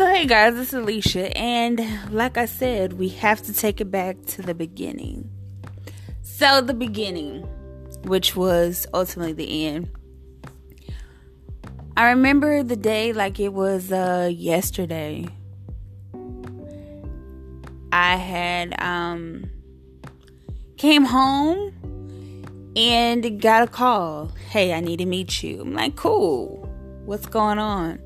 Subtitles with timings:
[0.00, 1.78] So, hey guys, it's Alicia, and
[2.10, 5.28] like I said, we have to take it back to the beginning.
[6.22, 7.42] So, the beginning,
[8.04, 9.90] which was ultimately the end.
[11.98, 15.28] I remember the day like it was uh, yesterday.
[17.92, 19.50] I had um,
[20.78, 21.74] came home
[22.74, 24.32] and got a call.
[24.48, 25.60] Hey, I need to meet you.
[25.60, 26.66] I'm like, cool.
[27.04, 28.00] What's going on?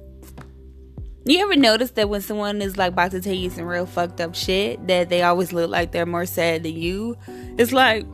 [1.27, 4.21] You ever notice that when someone is like about to tell you some real fucked
[4.21, 7.17] up shit, that they always look like they're more sad than you?
[7.57, 8.05] It's like,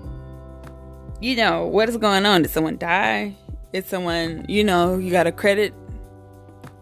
[1.21, 2.43] you know, what is going on?
[2.43, 3.35] Did someone die?
[3.73, 5.75] Is someone, you know, you got a credit,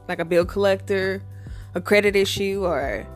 [0.06, 1.22] like a bill collector,
[1.74, 3.06] a credit issue, or,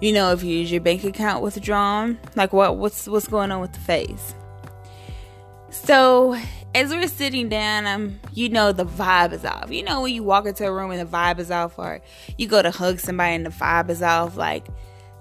[0.00, 2.20] you know, if you use your bank account withdrawn?
[2.36, 4.36] Like, what, what's, what's going on with the face?
[5.70, 6.36] So
[6.74, 9.70] as we're sitting down, I'm, you know the vibe is off.
[9.70, 12.00] You know when you walk into a room and the vibe is off, or
[12.38, 14.66] you go to hug somebody and the vibe is off, like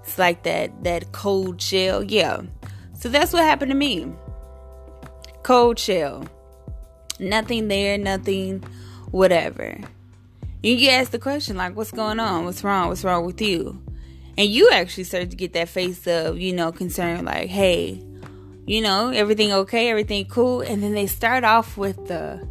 [0.04, 2.04] it's like that that cold chill.
[2.04, 2.42] Yeah.
[2.94, 4.12] So that's what happened to me.
[5.44, 6.26] Cold chill.
[7.20, 8.64] Nothing there, nothing,
[9.12, 9.78] whatever.
[10.62, 12.46] You get asked the question like, "What's going on?
[12.46, 12.90] What's wrong?
[12.90, 13.82] What's wrong with you?"
[14.38, 18.02] And you actually start to get that face of, you know, concern, like, "Hey,
[18.70, 20.62] you know, everything okay, everything cool.
[20.62, 22.48] And then they start off with the,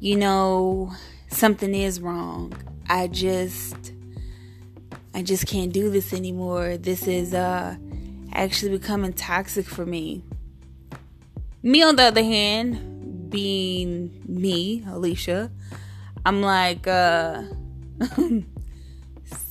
[0.00, 0.92] you know,
[1.28, 2.52] something is wrong.
[2.88, 3.92] I just,
[5.14, 6.76] I just can't do this anymore.
[6.76, 7.76] This is uh
[8.32, 10.24] actually becoming toxic for me.
[11.62, 15.52] Me, on the other hand, being me, Alicia,
[16.26, 17.44] I'm like, uh,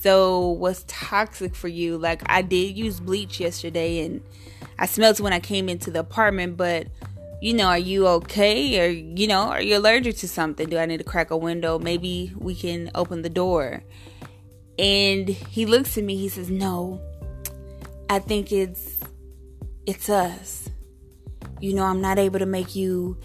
[0.00, 1.96] so what's toxic for you?
[1.96, 4.20] Like, I did use bleach yesterday and
[4.78, 6.86] I smelled it when I came into the apartment, but
[7.40, 8.80] you know, are you okay?
[8.80, 10.68] Or, you know, are you allergic to something?
[10.68, 11.78] Do I need to crack a window?
[11.78, 13.82] Maybe we can open the door.
[14.78, 17.00] And he looks at me, he says, No,
[18.10, 19.00] I think it's
[19.86, 20.68] it's us.
[21.60, 23.18] You know, I'm not able to make you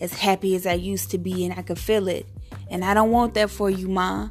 [0.00, 2.26] as happy as I used to be and I can feel it.
[2.70, 4.28] And I don't want that for you, Ma.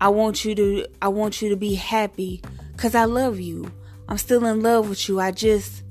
[0.00, 2.42] I want you to I want you to be happy
[2.76, 3.72] cuz I love you.
[4.08, 5.20] I'm still in love with you.
[5.20, 5.82] I just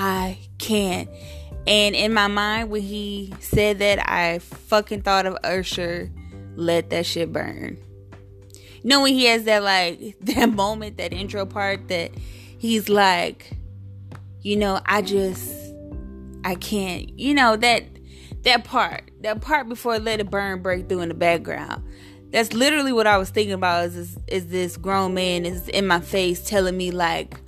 [0.00, 1.10] I can't.
[1.66, 6.08] And in my mind, when he said that, I fucking thought of Usher,
[6.54, 7.76] let that shit burn.
[8.52, 12.12] You know when he has that like that moment, that intro part that
[12.58, 13.50] he's like,
[14.40, 15.52] you know, I just
[16.44, 17.82] I can't, you know, that
[18.44, 21.82] that part, that part before Let It Burn break through in the background.
[22.30, 25.88] That's literally what I was thinking about is this, is this grown man is in
[25.88, 27.40] my face telling me like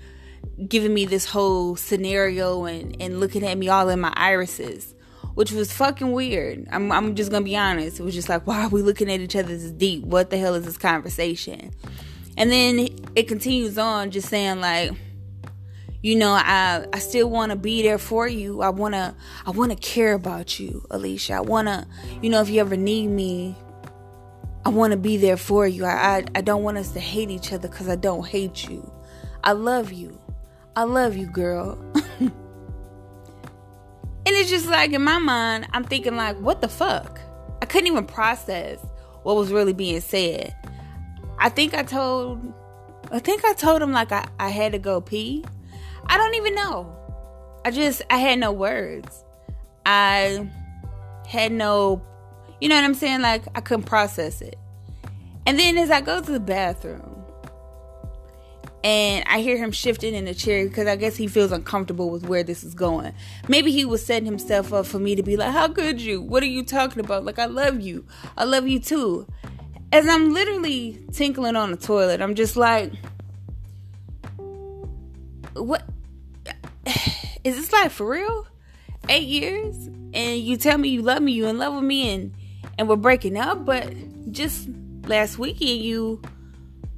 [0.69, 4.95] giving me this whole scenario and, and looking at me all in my irises,
[5.35, 6.67] which was fucking weird.
[6.71, 8.01] I'm, I'm just gonna be honest.
[8.01, 10.05] It was just like, why are we looking at each other this deep?
[10.05, 11.73] What the hell is this conversation?
[12.37, 14.93] And then it continues on, just saying like,
[16.03, 18.63] you know, I I still want to be there for you.
[18.63, 19.15] I wanna
[19.47, 21.35] I wanna care about you, Alicia.
[21.35, 21.87] I wanna,
[22.23, 23.55] you know, if you ever need me,
[24.65, 25.85] I want to be there for you.
[25.85, 28.91] I, I, I don't want us to hate each other because I don't hate you.
[29.43, 30.19] I love you.
[30.77, 31.79] I love you, girl.
[32.21, 32.33] and
[34.27, 37.21] it's just like in my mind, I'm thinking like, what the fuck?
[37.61, 38.79] I couldn't even process
[39.23, 40.55] what was really being said.
[41.39, 42.55] I think I told
[43.11, 45.45] I think I told him like I, I had to go pee.
[46.07, 46.97] I don't even know.
[47.65, 49.25] I just I had no words.
[49.85, 50.49] I
[51.27, 52.03] had no
[52.61, 53.23] you know what I'm saying?
[53.23, 54.57] Like I couldn't process it.
[55.47, 57.10] And then as I go to the bathroom,
[58.83, 62.25] and I hear him shifting in the chair because I guess he feels uncomfortable with
[62.25, 63.13] where this is going.
[63.47, 66.23] Maybe he was setting himself up for me to be like, How could you?
[66.23, 67.25] What are you talking about?
[67.25, 68.07] Like, I love you.
[68.39, 69.27] I love you too.
[69.93, 72.93] As I'm literally tinkling on the toilet, I'm just like,
[75.53, 75.83] What?
[77.45, 78.47] Is this like for real?
[79.09, 79.77] Eight years?
[80.13, 82.35] And you tell me you love me, you in love with me, and,
[82.79, 83.93] and we're breaking up, but
[84.33, 84.69] just
[85.07, 86.21] last weekend you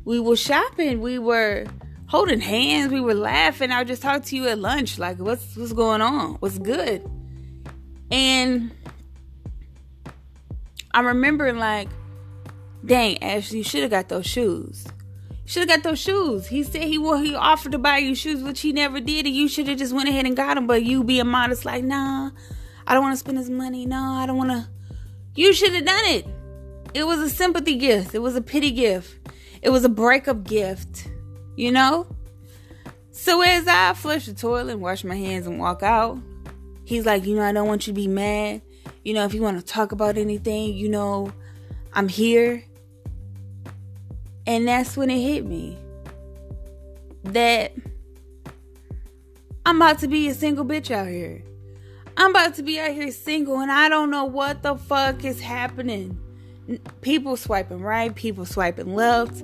[0.05, 1.67] we were shopping, we were
[2.07, 3.71] holding hands, we were laughing.
[3.71, 6.35] I just talked to you at lunch, like what's what's going on?
[6.35, 7.09] What's good?
[8.11, 8.71] And
[10.93, 11.89] I'm remembering like,
[12.85, 14.87] dang, Ashley, you should have got those shoes.
[15.31, 16.47] You should have got those shoes.
[16.47, 19.35] He said he well, he offered to buy you shoes, which he never did, and
[19.35, 20.67] you should have just went ahead and got them.
[20.67, 22.31] But you being modest, like, nah,
[22.87, 23.87] I don't want to spend his money.
[23.87, 24.69] Nah, I don't want to.
[25.35, 26.27] You should have done it.
[26.93, 28.15] It was a sympathy gift.
[28.15, 29.17] It was a pity gift.
[29.63, 31.09] It was a breakup gift,
[31.57, 32.07] you know?
[33.13, 36.19] So as I flush the toilet and wash my hands and walk out,
[36.85, 38.63] he's like, you know, I don't want you to be mad.
[39.05, 41.33] You know, if you want to talk about anything, you know,
[41.93, 42.65] I'm here.
[44.47, 45.79] And that's when it hit me
[47.25, 47.73] that
[49.65, 51.43] I'm about to be a single bitch out here.
[52.17, 55.41] I'm about to be out here single and I don't know what the fuck is
[55.41, 56.19] happening.
[57.01, 59.43] People swiping right, people swiping left.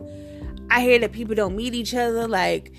[0.71, 2.73] I hear that people don't meet each other like,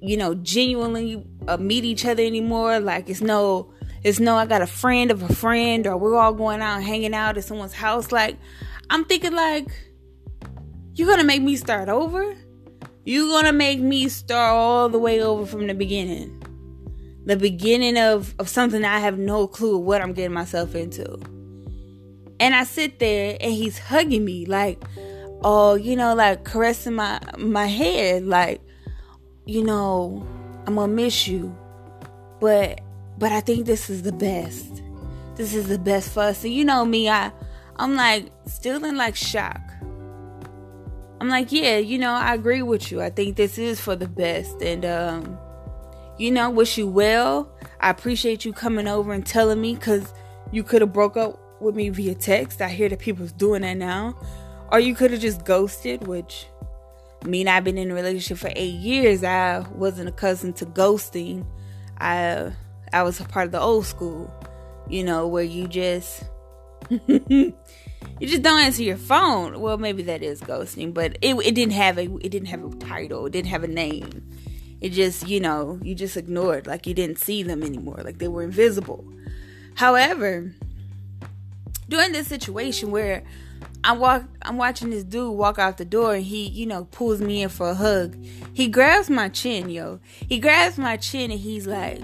[0.00, 2.80] you know, genuinely uh, meet each other anymore.
[2.80, 6.32] Like it's no, it's no, I got a friend of a friend or we're all
[6.32, 8.10] going out hanging out at someone's house.
[8.10, 8.36] Like,
[8.90, 9.68] I'm thinking like,
[10.94, 12.34] you're gonna make me start over?
[13.04, 16.38] You're gonna make me start all the way over from the beginning
[17.28, 21.18] the beginning of, of something I have no clue what I'm getting myself into.
[22.40, 24.82] And I sit there and he's hugging me like,
[25.42, 28.60] oh, you know, like caressing my my head, like,
[29.44, 30.26] you know,
[30.66, 31.56] I'm gonna miss you.
[32.40, 32.80] But
[33.18, 34.82] but I think this is the best.
[35.34, 36.44] This is the best for us.
[36.44, 37.32] And you know me, I
[37.76, 39.60] I'm like still in like shock.
[41.20, 43.02] I'm like, yeah, you know, I agree with you.
[43.02, 44.62] I think this is for the best.
[44.62, 45.38] And um
[46.18, 47.48] you know, wish you well.
[47.80, 50.12] I appreciate you coming over and telling me because
[50.50, 52.60] you could have broke up with me via text.
[52.60, 54.18] I hear that people's doing that now.
[54.70, 56.46] Or you could have just ghosted, which
[57.24, 59.24] mean I've been in a relationship for eight years.
[59.24, 61.46] I wasn't accustomed to ghosting.
[61.98, 62.52] I
[62.92, 64.32] I was a part of the old school,
[64.88, 66.24] you know, where you just
[66.90, 67.54] you
[68.20, 69.60] just don't answer your phone.
[69.60, 72.76] Well, maybe that is ghosting, but it, it didn't have a it didn't have a
[72.76, 73.26] title.
[73.26, 74.28] It didn't have a name
[74.80, 78.28] it just you know you just ignored like you didn't see them anymore like they
[78.28, 79.04] were invisible
[79.74, 80.52] however
[81.88, 83.22] during this situation where
[83.84, 87.20] I walk I'm watching this dude walk out the door and he, you know, pulls
[87.20, 88.16] me in for a hug.
[88.52, 90.00] He grabs my chin, yo.
[90.28, 92.00] He grabs my chin and he's like,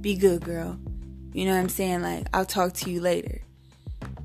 [0.00, 0.78] "Be good, girl."
[1.32, 2.02] You know what I'm saying?
[2.02, 3.42] Like, "I'll talk to you later."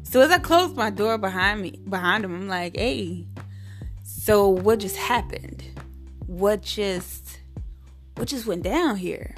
[0.04, 3.28] So as I close my door behind me, behind him, I'm like, "Hey,
[4.04, 5.64] so what just happened?
[6.28, 7.40] What just
[8.16, 9.36] what just went down here?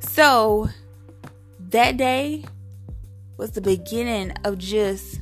[0.00, 0.68] So
[1.70, 2.44] that day
[3.40, 5.18] was the beginning of just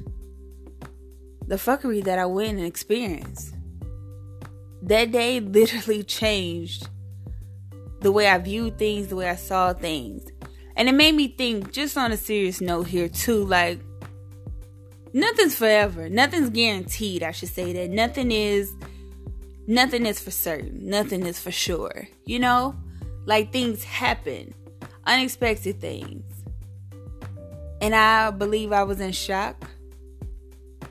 [1.47, 3.55] the fuckery that I went and experienced.
[4.83, 6.89] That day literally changed
[8.01, 10.29] the way I viewed things, the way I saw things.
[10.75, 13.79] And it made me think, just on a serious note here, too, like,
[15.13, 16.09] nothing's forever.
[16.09, 17.91] Nothing's guaranteed, I should say that.
[17.91, 18.73] Nothing is
[19.69, 22.09] nothing is for certain, nothing is for sure.
[22.25, 22.75] You know,
[23.27, 24.55] like things happen,
[25.07, 26.38] unexpected things.
[27.81, 29.69] And I believe I was in shock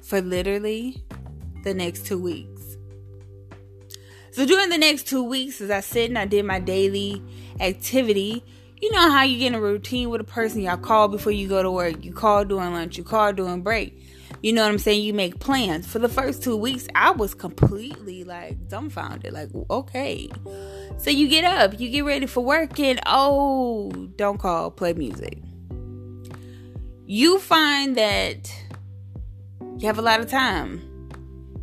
[0.01, 1.03] for literally
[1.63, 2.77] the next two weeks.
[4.31, 7.21] So during the next two weeks, as I sit and I did my daily
[7.59, 8.43] activity,
[8.79, 11.47] you know how you get in a routine with a person, y'all call before you
[11.47, 13.99] go to work, you call during lunch, you call during break.
[14.43, 15.01] You know what I'm saying?
[15.01, 15.87] You make plans.
[15.87, 19.33] For the first two weeks, I was completely like dumbfounded.
[19.33, 20.29] Like, okay.
[20.99, 25.39] So you get up, you get ready for work, and oh, don't call, play music.
[27.09, 28.53] You find that
[29.77, 30.81] you have a lot of time.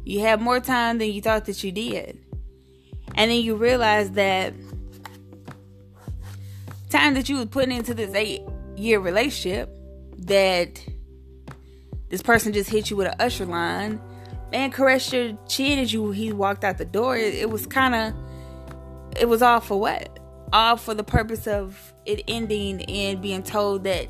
[0.03, 2.19] You have more time than you thought that you did.
[3.15, 4.55] And then you realize that
[6.89, 8.41] time that you was putting into this eight
[8.77, 9.69] year relationship
[10.21, 10.83] that
[12.09, 14.01] this person just hit you with an usher line
[14.51, 17.19] and caressed your chin as you he walked out the door.
[17.19, 18.15] It, it was kind of,
[19.21, 20.19] it was all for what?
[20.55, 24.09] All for the purpose of it ending and being told that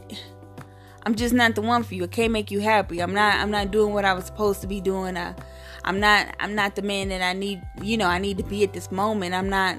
[1.06, 2.04] I'm just not the one for you.
[2.04, 3.00] I can't make you happy.
[3.00, 3.36] I'm not.
[3.36, 5.16] I'm not doing what I was supposed to be doing.
[5.16, 5.34] I,
[5.84, 6.34] I'm not.
[6.40, 7.62] I'm not the man that I need.
[7.82, 9.34] You know, I need to be at this moment.
[9.34, 9.78] I'm not.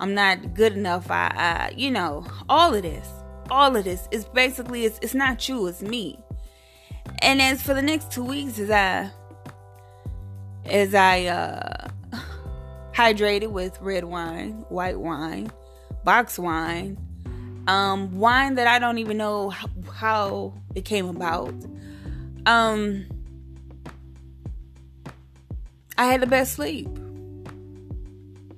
[0.00, 1.10] I'm not good enough.
[1.10, 3.08] I, I you know, all of this,
[3.50, 5.66] all of this is basically it's, it's not you.
[5.66, 6.18] It's me.
[7.18, 9.10] And as for the next two weeks, as I
[10.64, 11.88] as I uh,
[12.92, 15.52] hydrated with red wine, white wine,
[16.04, 16.96] box wine,
[17.66, 21.54] um, wine that I don't even know how, how it came about.
[22.46, 23.06] Um,
[25.96, 26.88] I had the best sleep.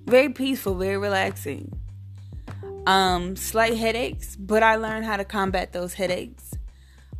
[0.06, 1.72] Very peaceful, very relaxing.
[2.86, 6.52] Um, slight headaches, but I learned how to combat those headaches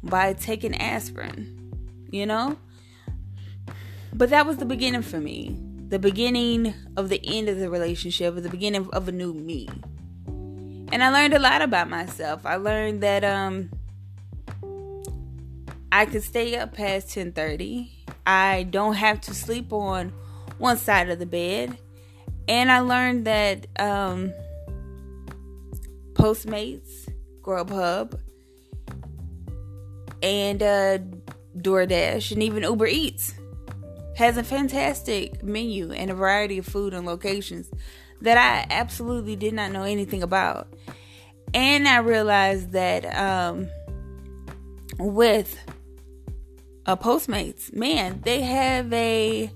[0.03, 1.73] by taking aspirin,
[2.11, 2.59] you know?
[4.13, 5.59] But that was the beginning for me.
[5.89, 9.69] The beginning of the end of the relationship, the beginning of a new me.
[10.93, 12.47] And I learned a lot about myself.
[12.47, 13.71] I learned that um
[15.91, 17.91] I could stay up past 10:30.
[18.27, 20.13] I don't have to sleep on
[20.59, 21.77] one side of the bed.
[22.49, 24.33] And I learned that um
[26.15, 27.09] Postmates,
[27.43, 28.19] Grubhub,
[30.23, 30.99] and uh,
[31.59, 33.35] DoorDash and even Uber Eats
[34.17, 37.71] has a fantastic menu and a variety of food and locations
[38.25, 40.69] that I absolutely did not know anything about.
[41.53, 43.69] And I realized that um,
[44.99, 45.57] with
[46.87, 49.51] a Postmates, man, they have a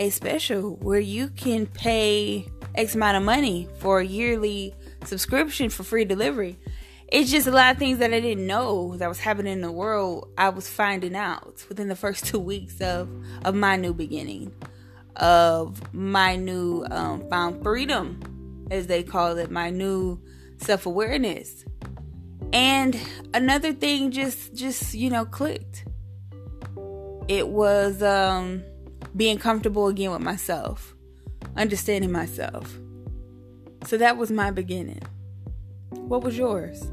[0.00, 4.72] a special where you can pay X amount of money for a yearly
[5.04, 6.56] subscription for free delivery.
[7.08, 9.72] It's just a lot of things that I didn't know that was happening in the
[9.72, 10.28] world.
[10.38, 13.08] I was finding out within the first two weeks of
[13.44, 14.52] of my new beginning,
[15.18, 20.20] of my new um, found freedom, as they call it, my new
[20.58, 21.64] self awareness.
[22.52, 22.98] And
[23.34, 25.84] another thing just just you know clicked.
[27.28, 28.62] It was um
[29.16, 30.94] being comfortable again with myself,
[31.56, 32.78] understanding myself.
[33.84, 35.02] So that was my beginning.
[35.90, 36.90] What was yours?